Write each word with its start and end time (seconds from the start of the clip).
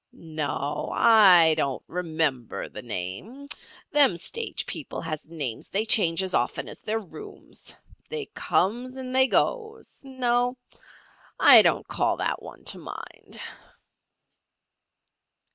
"No, 0.13 0.91
I 0.95 1.53
don't 1.55 1.83
remember 1.85 2.67
the 2.67 2.81
name. 2.81 3.47
Them 3.91 4.17
stage 4.17 4.65
people 4.65 4.99
has 5.01 5.27
names 5.27 5.69
they 5.69 5.85
change 5.85 6.23
as 6.23 6.33
often 6.33 6.67
as 6.67 6.81
their 6.81 6.97
rooms. 6.97 7.75
They 8.09 8.25
comes 8.33 8.97
and 8.97 9.15
they 9.15 9.27
goes. 9.27 10.01
No, 10.03 10.57
I 11.39 11.61
don't 11.61 11.87
call 11.87 12.17
that 12.17 12.41
one 12.41 12.63
to 12.63 12.79
mind." 12.79 13.39